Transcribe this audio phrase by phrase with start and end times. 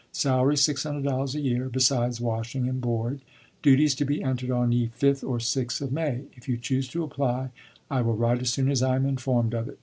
[0.13, 3.21] Salary $600 a year, besides washing and Board;
[3.61, 6.23] duties to be entered on ye 5th or 6th of May.
[6.35, 7.51] If you choose to apply,
[7.87, 9.77] I will write as soon as I am informed of it.